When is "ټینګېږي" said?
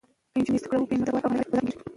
1.57-1.79